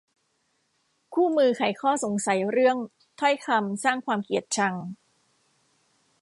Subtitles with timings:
[1.13, 2.77] คู่มือไขข้อสงสัยเรื่อง
[3.19, 4.75] ถ้อยคำสร้างความเกลียดชัง